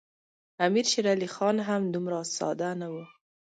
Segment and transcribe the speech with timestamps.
[0.65, 3.03] امیر شېر علي خان هم دومره ساده نه وو.